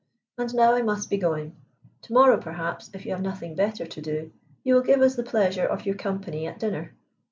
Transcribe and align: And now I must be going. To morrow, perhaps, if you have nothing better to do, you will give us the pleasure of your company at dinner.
And 0.39 0.55
now 0.55 0.73
I 0.73 0.81
must 0.81 1.11
be 1.11 1.17
going. 1.17 1.55
To 2.01 2.13
morrow, 2.13 2.37
perhaps, 2.39 2.89
if 2.91 3.05
you 3.05 3.11
have 3.11 3.21
nothing 3.21 3.53
better 3.53 3.85
to 3.85 4.01
do, 4.01 4.31
you 4.63 4.73
will 4.73 4.81
give 4.81 4.99
us 5.01 5.13
the 5.13 5.21
pleasure 5.21 5.67
of 5.67 5.85
your 5.85 5.93
company 5.93 6.47
at 6.47 6.57
dinner. 6.57 6.95